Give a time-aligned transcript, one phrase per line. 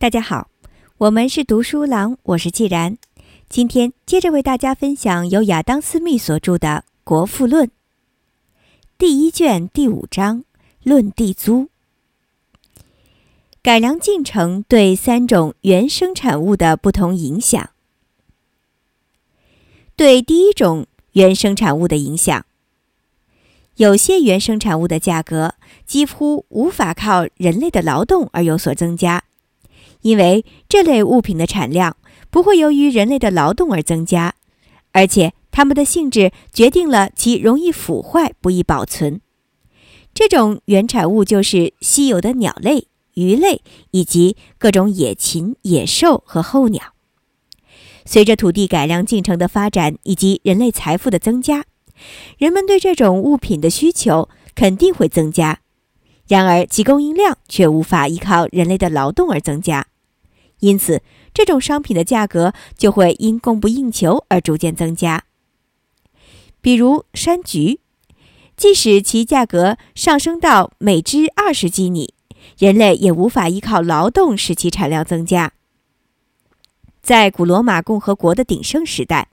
[0.00, 0.48] 大家好，
[0.96, 2.96] 我们是读书郎，我是既然。
[3.50, 7.66] 今天接着为大家分享由亚当·斯密所著的《国富论》
[8.96, 10.38] 第一卷第五章
[10.82, 11.64] 《论地租》。
[13.60, 17.68] 改良进程对三种原生产物的不同影响。
[19.96, 22.46] 对第一种原生产物的影响，
[23.76, 29.24] 有些原生产物的价格几乎无法靠人类的劳动而有所增加。
[30.02, 31.96] 因为这类物品的产量
[32.30, 34.34] 不会由于人类的劳动而增加，
[34.92, 39.20] 而且它们的性质决定了其容易腐坏、不易保存。
[40.12, 46.94] 这种原产物就是稀有的鸟类、鱼类以及各种野禽、野兽和候鸟。
[48.04, 51.64] 随着土地改良进程的发展以及人类财富的增加，
[52.38, 55.60] 人们对这种物品的需求肯定会增加。
[56.26, 59.86] 然而，其供应量却无法依靠人类的劳动而增加。
[60.60, 61.02] 因此，
[61.34, 65.24] 这种商品的价格就会因供不应求而逐渐增加。
[66.60, 67.80] 比如山菊，
[68.56, 72.14] 即使其价格上升到每只二十基尼，
[72.58, 75.52] 人类也无法依靠劳动使其产量增加。
[77.02, 79.28] 在古罗马共和国的鼎盛时代，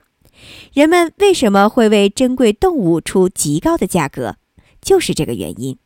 [0.72, 4.36] 人们为什么会为珍贵动物出极高的价格？
[4.80, 5.76] 就是这个原因。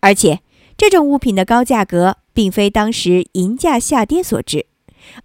[0.00, 0.40] 而且，
[0.78, 2.16] 这种物品的高价格。
[2.38, 4.66] 并非当时银价下跌所致，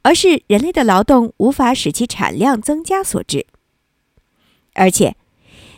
[0.02, 3.46] 而是人类的劳动无法使其产量增加所致。
[4.74, 5.16] 而且，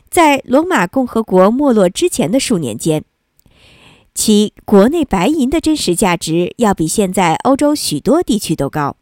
[0.09, 3.03] 在罗马共和国没落之前的数年间，
[4.13, 8.95] 其国内白银的真实价值要比现在欧洲许多地区都高。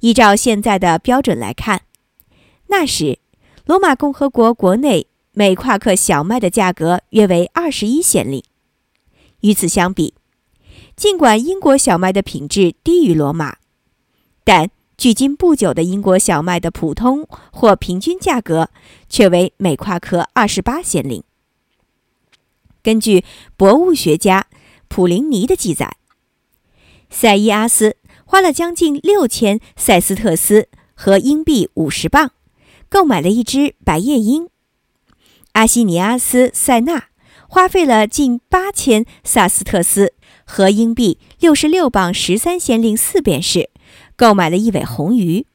[0.00, 1.82] 依照现在的标准来看，
[2.68, 3.18] 那时
[3.66, 8.42] 罗马共和国国内每夸克小麦的价格约为二十一先令。
[9.44, 10.14] 与此相比，
[10.96, 13.58] 尽管英国小麦的品质低于罗马，
[14.42, 18.70] 但距今不久的英国小麦的普通或平均价格
[19.06, 21.22] 却为每夸克二十八先令。
[22.82, 23.22] 根据
[23.58, 24.46] 博物学家
[24.88, 25.98] 普林尼的记载，
[27.10, 32.32] 塞伊阿斯花了将近六千塞斯特斯和英币五十磅
[32.88, 34.46] 购买了一只白夜鹰；
[35.52, 37.08] 阿西尼阿斯塞纳
[37.54, 40.12] 花费了近八千萨斯特斯。
[40.44, 43.70] 和英币六十六磅十三先令四便士，
[44.16, 45.46] 购买了一尾红鱼。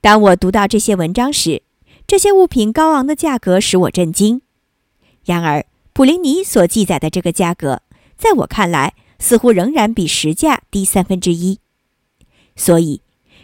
[0.00, 1.62] 当我读到这些文章时，
[2.04, 4.42] 这些物品高昂的价格使我震惊。
[5.24, 7.82] 然而，普林尼所记载的这个价格，
[8.18, 11.60] 在我看来似乎仍然比实价低三分之一。
[12.56, 13.02] 所以，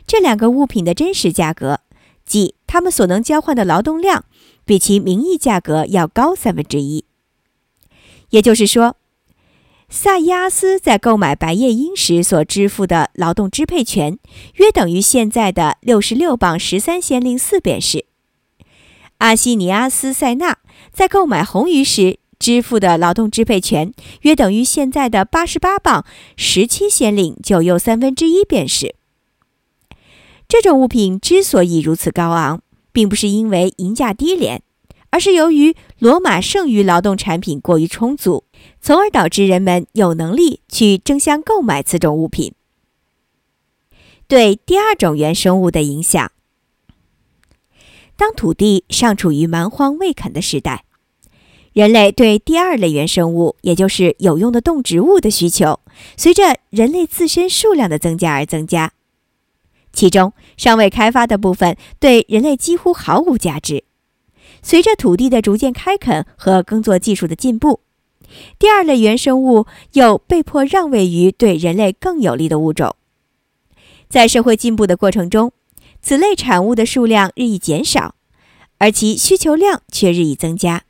[0.08, 1.82] 这两个物品的真实价格，
[2.26, 4.24] 即他们所能交换的劳动量，
[4.64, 7.04] 比其名义价格要高三分之一。
[8.30, 8.96] 也就是说。
[9.90, 14.18] 萨伊阿斯在购买白夜鹰时所支付的劳动支配权，
[14.56, 18.04] 约等于现在的六十六磅十三先令四便士。
[19.16, 20.58] 阿西尼阿斯塞纳
[20.92, 26.04] 在购买红鱼时支付的劳动支配权，约等于现在的八十八磅
[26.36, 28.94] 十七先令九又三分之一便士。
[30.46, 32.60] 这种物品之所以如此高昂，
[32.92, 34.60] 并不是因为银价低廉。
[35.10, 38.44] 而是由于罗马剩余劳动产品过于充足，
[38.80, 42.52] 从而导致人们有能力去争相购买此种物品。
[44.26, 46.30] 对第二种原生物的影响，
[48.16, 50.84] 当土地尚处于蛮荒未垦的时代，
[51.72, 55.80] 人类对第二类原生物，也就是有用的动植物的需求，
[56.16, 58.92] 随着人类自身数量的增加而增加。
[59.90, 63.84] 其中尚未开发的部分，对人类几乎毫无价值。
[64.62, 67.80] 随着土地的逐渐开垦和耕作技术的进步，
[68.58, 72.96] 第二类原生物又被迫让位于对人类更有利的物种。
[74.08, 75.52] 在社会进步的过程中，
[76.00, 78.14] 此类产物的数量日益减少，
[78.78, 80.84] 而其需求量却日益增加，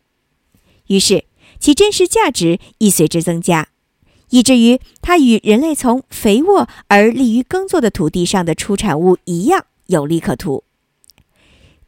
[0.87, 1.25] 于是
[1.59, 3.69] 其真实价值亦随之增加，
[4.31, 10.64] 以至于它与人类从肥沃而利于耕作的土地上的出产物一样有利可图。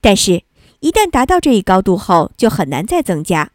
[0.01, 0.43] 但是，
[0.81, 3.53] 一旦达到这一高度后，就很难再增加，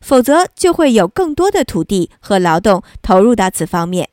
[0.00, 4.10] 否则就会有更多的土地和劳动投入到此方面。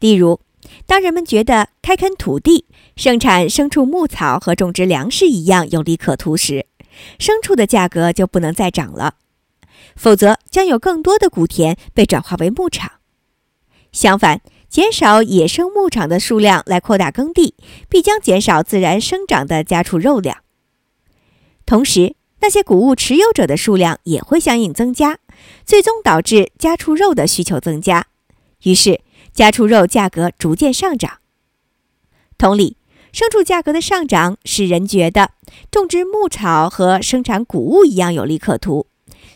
[0.00, 0.40] 例如，
[0.86, 2.66] 当人们觉得开垦土地、
[2.96, 6.66] 生产牲畜牧草和种植粮食一样有利可图时，
[7.18, 9.14] 牲畜的价格就不能再涨了，
[9.94, 12.92] 否则将有更多的谷田被转化为牧场。
[13.92, 17.54] 相反，减少野生牧场的数量来扩大耕地，
[17.88, 20.38] 必将减少自然生长的家畜肉量。
[21.64, 25.18] 同时，那些谷物持有者的数量也会相应增加，
[25.64, 28.06] 最终导致家畜肉的需求增加。
[28.64, 29.00] 于是，
[29.32, 31.18] 家畜肉价格逐渐上涨。
[32.36, 32.76] 同理，
[33.12, 35.30] 牲畜价格的上涨使人觉得
[35.70, 38.86] 种植牧草和生产谷物一样有利可图，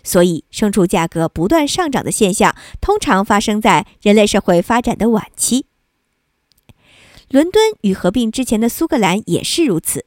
[0.02, 5.66] 所以牲畜价格不断上涨的现象通常发生在人类社会发展的晚期。
[7.30, 10.06] 伦敦与合并之前的苏格兰也是如此。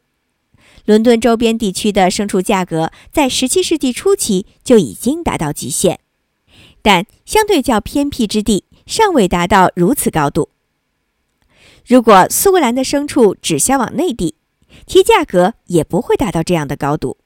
[0.89, 5.99] 伦敦周边地区的牲畜价格在17世纪初期就已经达到极限，
[6.81, 10.49] 但相对较偏僻之地尚未达到如此高度。
[11.85, 14.33] 如果苏格兰的牲畜只销往内地，
[14.87, 17.17] 其价格也不会达到这样的高度。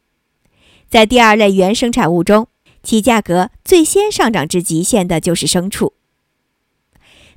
[0.90, 2.50] 在第二类原生产物中，
[2.84, 5.94] 其价格最先上涨至极限的就是牲畜。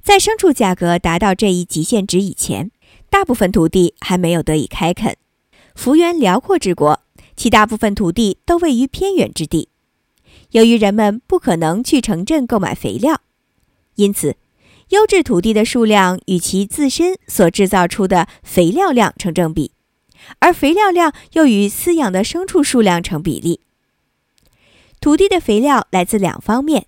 [0.02, 2.72] 在牲畜价格达到这一极限值以前，
[3.08, 5.16] 大部分土地还没有得以开垦。
[5.76, 7.00] 幅员辽阔之国，
[7.36, 9.68] 其大部分土地都位于偏远之地。
[10.50, 13.20] 由于人们不可能去城镇购买肥料，
[13.96, 14.36] 因此
[14.88, 19.72] 优质土地的数量与其自身所制造出的肥料量成正比，
[20.38, 23.60] 而肥料量又与饲养的牲畜数量成比例。
[24.98, 26.86] 土地的肥料来自两方面：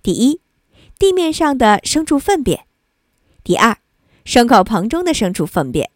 [0.00, 0.40] 第一，
[0.98, 2.60] 地面上的牲畜粪便；
[3.42, 3.78] 第二，
[4.24, 5.90] 牲口棚中的牲畜粪便。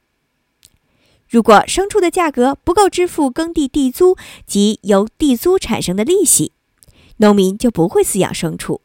[1.36, 4.16] 如果牲畜的价格不够支付耕地地租
[4.46, 6.52] 及由地租产生的利息，
[7.18, 8.80] 农民就不会饲养牲畜。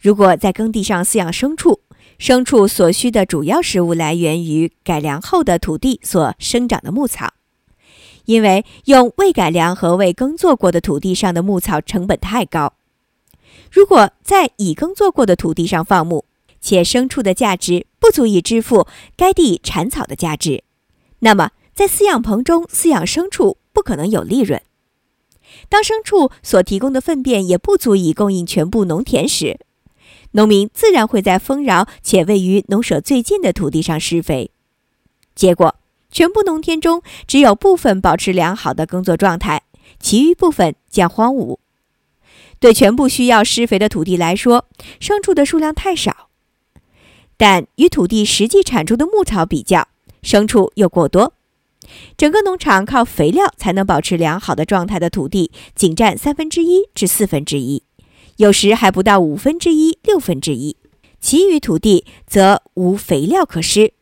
[0.00, 1.80] 如果在耕地上饲养牲畜，
[2.18, 7.32] 牲畜所需的主要食物来源于改良后的土地所生长的牧草，
[8.24, 12.72] 因为用未改良和未耕作过的土地上的牧草成本太高。
[13.70, 16.24] 如果在已耕作过的土地上放牧，
[16.60, 20.64] 且牲畜的价值不足以支付该地产草的价值，
[21.20, 24.60] 那么在饲养棚中饲养牲畜不可能有利润。
[25.68, 29.58] 当牲畜所提供的粪便也不足以供应全部农田时，
[30.32, 34.50] 农民自然会在丰饶且位于农舍最近的土地上施肥。
[35.34, 35.76] 结果，
[36.10, 39.62] 全部农田中只有部分保持良好的耕作状态，
[39.98, 41.58] 其余部分将荒芜。
[42.60, 44.66] 对全部需要施肥的土地来说，
[45.00, 46.28] 牲畜的数量太少；
[47.36, 49.88] 但与土地实际产出的牧草比较，
[50.28, 51.32] 牲畜又过多。
[52.18, 57.82] 整个农场靠肥料才能保持良好的状态的土地，仅占三分之一至四分之一，
[58.36, 60.76] 有时还不到五分之一、六分之一。
[61.18, 63.94] 其余土地则无肥料可施。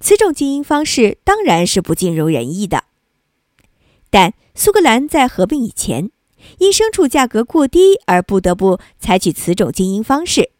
[0.00, 2.84] 此种经营方式当然是不尽如人意的。
[4.08, 6.10] 但苏格兰在合并以前。
[6.58, 10.50] 因牲畜价格过低而不得不采取此种经营方式。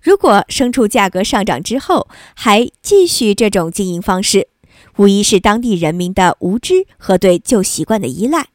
[0.00, 4.48] 如果牲畜价格上涨之后还继续这种经营方式，
[4.96, 8.48] 无疑是当地人民的无知和对旧习惯的依赖，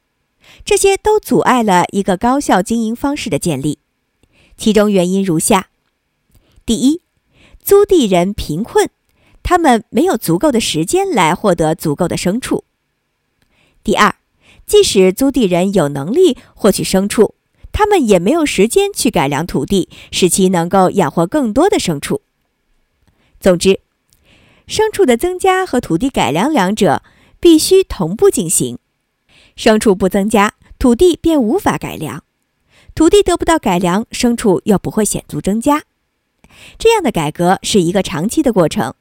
[0.63, 3.79] 这些都阻碍了一个高效经营方式的建立。
[4.57, 5.69] 其中原因如下：
[6.65, 7.01] 第一，
[7.61, 8.89] 租地人贫困，
[9.43, 12.63] 他们没有足够的时间来获得足够的牲畜；
[13.83, 14.15] 第二。
[14.67, 17.35] 即使租地人有能力获取牲畜，
[17.71, 22.21] 他们也没有时间去改良土地，使其能够养活更多的牲畜。
[23.39, 23.79] 总之，
[24.67, 27.01] 牲畜的增加和土地改良两者
[27.39, 28.77] 必须同步进行。
[29.55, 32.19] 牲畜不增加，土地便无法改良；
[32.93, 35.83] 土地得不到改良，牲畜又不会显著增加。
[36.77, 38.93] 这样的改革是一个长期的过程。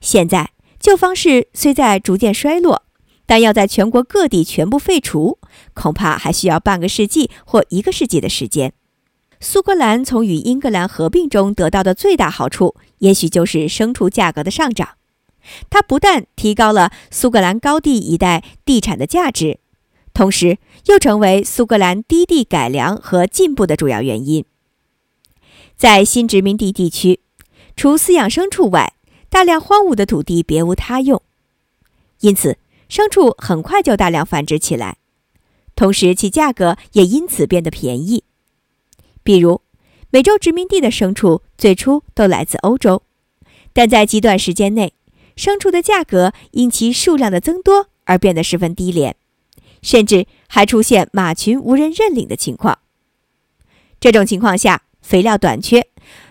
[0.00, 2.84] 现在，旧方式虽在逐渐衰落。
[3.30, 5.37] 但要在全国各地全部废除，
[5.74, 8.72] 恐怕还需要半个世纪或一个世纪的时间。
[9.40, 14.96] 苏格兰从与英格兰合并中得到的最大好处，也许就是牲畜价格的上涨。
[15.70, 19.60] 它不但提高了苏格兰高地一带地产的价值，
[20.12, 24.44] 同时又成为苏格兰低地改良和进步的主要原因。
[25.76, 27.20] 在新殖民地地区，
[27.76, 28.94] 除饲养牲畜外，
[29.28, 31.22] 大量荒芜的土地别无他用，
[32.20, 32.58] 因此。
[32.90, 34.96] 牲畜很快就大量繁殖起来，
[35.78, 38.24] 同时其价格也因此变得便宜。
[39.22, 39.60] 比如，
[40.10, 43.02] 美洲殖民地的牲畜最初都来自欧洲，
[43.72, 44.92] 但在极短时间内，
[45.36, 49.14] 牲畜的价格因其数量的增多而变得十分低廉，
[49.80, 52.80] 甚至还出现马群无人认领的情况。
[54.00, 55.86] 这种情况下，肥料短缺，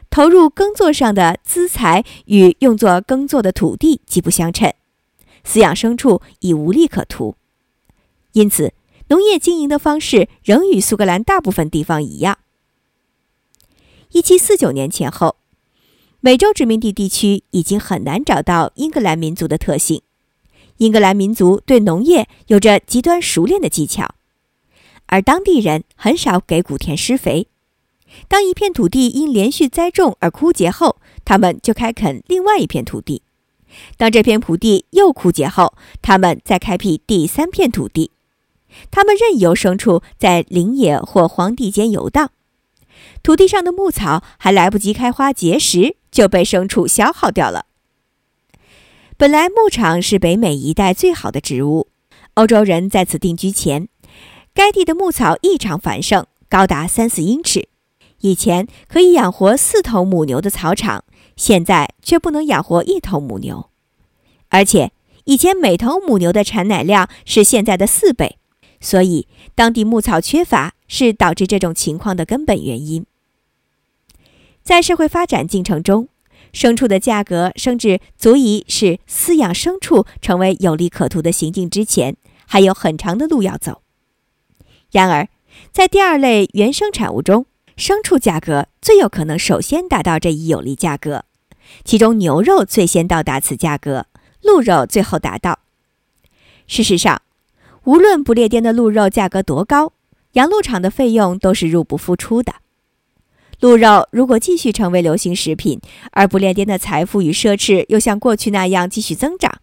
[0.09, 4.73] 投入耕作上的资财与用作耕作的土地极不相称。
[5.45, 7.37] 饲养牲畜已无利可图，
[8.33, 8.73] 因此
[9.09, 12.39] 农业经营的方式仍与苏格兰大部分地方一样。
[14.11, 15.37] 一七四九年前后，
[16.19, 20.01] 美洲殖民地地区已经很难找到英格兰民族的特性。
[20.77, 24.15] 英格兰民族对农业有着极端熟练的技巧，
[25.07, 27.47] 而当地人很少给谷田施肥。
[28.27, 33.23] 当一片土地因连续栽种而枯竭后，他们就开垦另外一片土地。
[33.97, 38.11] 当这片土地又枯竭后，他们再开辟第三片土地。
[38.91, 42.31] 他们任由牲畜在林野或荒地间游荡，
[43.23, 47.65] 土地上的牧草还来不及开花结实，就被牲畜消耗掉了。
[49.17, 51.87] 本来牧场是北美一带最好的植物，
[52.35, 53.87] 欧洲人在此定居前，
[54.53, 57.69] 该地的牧草异常繁盛，高达三四英尺。
[58.21, 61.03] 以前可以养活四头母牛的草场，
[61.35, 63.69] 现在却不能养活一头母牛，
[64.49, 64.91] 而且
[65.25, 68.37] 以前每头母牛的产奶量是现在的四倍。
[68.79, 73.05] 所以，当地牧草缺乏是导致这种情况的根本原因。
[74.63, 76.09] 在社会发展进程中，
[76.53, 82.15] 牲畜的价格升至足以使饲养牲畜成为有利可图的行径之前，
[82.45, 83.81] 还有很长的路要走。
[84.91, 85.27] 然而，
[85.71, 91.25] 在第二类原生产物中，牲畜价格最有可能首先达到这一有利价格，
[91.83, 94.07] 其中牛肉最先到达此价格，
[94.41, 95.59] 鹿肉最后达到。
[96.67, 97.21] 事实上，
[97.87, 99.93] 无论不列颠的鹿肉价格多高，
[100.33, 102.55] 养鹿场的费用都是入不敷出的。
[103.61, 105.79] 鹿肉如果继续成为流行食品，
[106.11, 109.61] 而不列颠的财富与奢侈又像过去那样继续增长，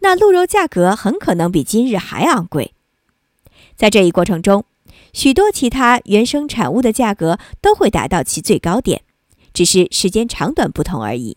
[0.00, 2.72] 那鹿肉价格很可能比今日还昂贵。
[3.76, 4.64] 在这一过程中，
[5.12, 9.02] 许多其他原生产物的价格都会达到其最高点，
[9.52, 11.36] 只是时间长短不同而已。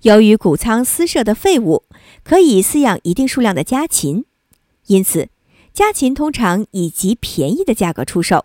[0.00, 1.82] 由于谷仓私设的废物
[2.24, 4.24] 可以饲养一定数量的家禽。
[4.86, 5.28] 因此，
[5.72, 8.44] 家禽通常以极便宜的价格出售，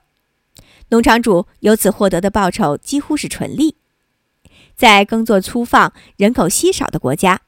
[0.89, 3.75] 农场主由此获得的报酬几乎是纯利。
[4.75, 7.41] 在耕作粗放、人口稀少的国家，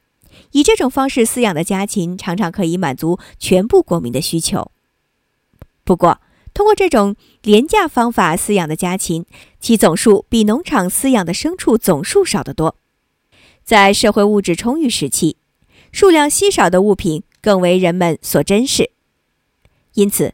[0.52, 4.70] 以这种方式饲养的家禽常常可以满足全部国民的需求。
[5.82, 6.20] 不过，
[6.54, 9.26] 通过这种廉价方法饲养的家禽，
[9.58, 12.76] 其总数比农场饲养的牲畜总数少得多。
[13.64, 15.36] 在社会物质充裕时期，
[15.90, 17.24] 数量稀少的物品。
[17.44, 18.90] 更为人们所珍视，
[19.92, 20.32] 因此，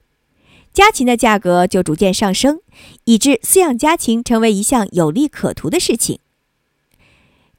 [0.72, 2.60] 家禽的价格就逐渐上升，
[3.02, 6.20] 以致饲养家禽成为一项有利可图的事情。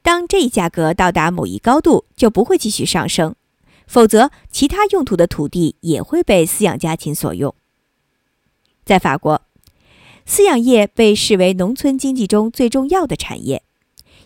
[0.01, 3.35] 当这一价格到达某一高度，就不会继续上升，
[3.85, 7.53] 否则其他用途的土地也会被饲养家禽所用。
[8.85, 9.41] 在法国，
[10.25, 13.63] 饲养业被视为农村经济中最重要的产业。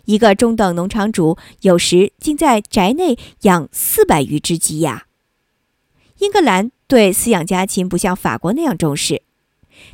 [0.05, 5.07] 一个中等农场主有时竟在宅内养四百余只鸡鸭。
[6.19, 9.21] 英格兰对饲养家禽不像法国那样重视，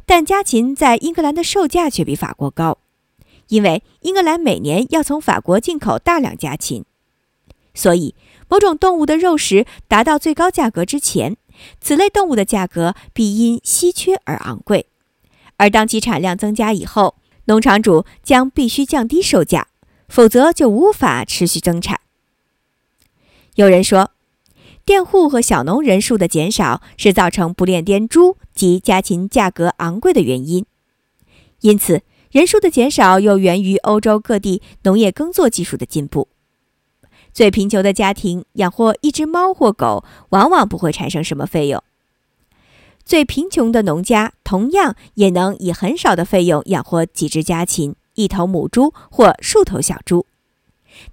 [0.05, 2.77] 但家禽在英格兰的售价却比法国高，
[3.47, 6.85] 因为英格兰每年要从法国进口大量家禽，
[7.73, 8.13] 所以
[8.47, 11.37] 某种动物的肉食达到最高价格之前，
[11.79, 14.85] 此类动物的价格必因稀缺而昂贵，
[15.57, 19.67] 而当其产量增加以后，农场主将必须降低售价，
[20.07, 21.99] 否则就无法持续增产。
[23.55, 24.11] 有人说。
[24.85, 30.65] 佃户和小农人数的减少是造成不列颠猪及家禽价格昂贵的原因，
[31.61, 36.27] 因此人数的减少又源于欧洲各地农业耕作技术的进步。
[37.31, 41.79] 最贫穷的家庭养活一只猫或狗，往往不会产生什么费用；
[43.05, 50.25] 最贫穷的农家同样也能以很少的费用养活几只家禽、一头母猪或数头小猪。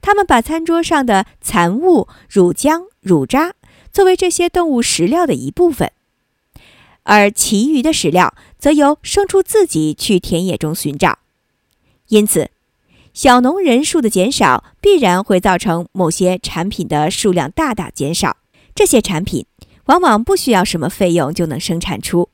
[0.00, 3.54] 他们把餐桌上的残物、乳浆、乳渣。
[3.90, 5.90] 作为这些动物食料的一部分，
[7.04, 11.18] 而其余的食料则由牲畜自己去田野中寻找。
[12.09, 12.50] 因此，
[13.12, 18.37] 小农人数的减少必然会造成某些产品的数量大大减少。
[18.75, 19.47] 这些产品
[19.87, 22.28] 往往不需要什么费用就能生产出。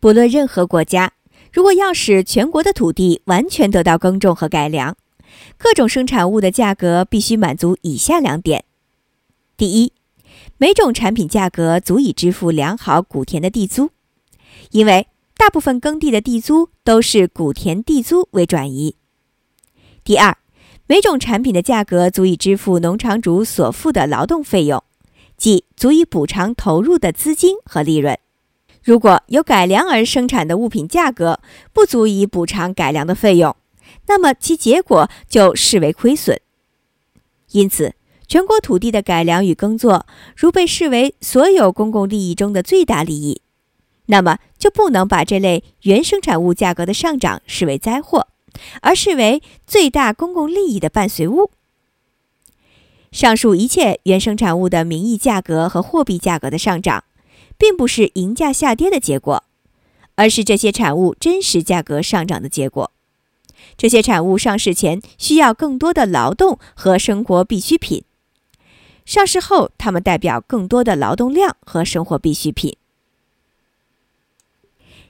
[0.00, 1.12] 不论任何国家，
[1.52, 4.96] 如果要使全国的土地完全得到耕种和改良，
[5.56, 8.64] 各种生产物的价格必须满足以下两点：
[9.56, 9.92] 第一，
[10.56, 13.90] 每种产品价格足以支付良好谷田的地租，
[14.70, 18.96] 因为大部分耕地的地租都是谷田地租为转移。
[20.04, 20.36] 第二，
[20.86, 24.82] 每种产品的价格足以支付农场主所付的劳动费用，
[25.36, 28.18] 即足以补偿投入的资金和利润。
[28.82, 31.40] 如果有改良而生产的物品价格
[31.74, 33.54] 不足以补偿改良的费用，
[34.08, 36.40] 那么其结果就视为亏损。
[37.52, 37.94] 因此。
[38.30, 40.04] 全国土地的改良与耕作，
[40.36, 43.40] 如被视为所有公共利益中的最大利益，
[44.04, 48.28] 那么就不能把这类原生产物价格的上涨视为灾祸，
[48.82, 51.50] 而视为最大公共利益的伴随物。
[53.12, 57.04] 上述一切原生产物的名义价格和货币价格的上涨，
[57.56, 59.44] 并不是银价下跌的结果，
[60.16, 62.90] 而是这些产物真实价格上涨的结果。
[63.78, 68.02] 这些产物上市前需要更多的劳动和生活必需品，
[69.06, 72.76] 上市后它们代表更多的劳动量和生活必需品。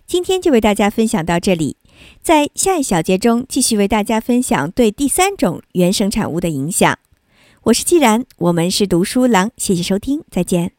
[0.06, 1.76] 今天就为大家分享到这里，
[2.22, 6.98] 在下一小节中继续为大家分享对第三种原生产物的影响。
[7.64, 10.77] 我是既然，我们是读书郎，谢谢收听，再见。